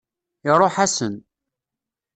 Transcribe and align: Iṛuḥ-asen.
Iṛuḥ-asen. 0.49 1.15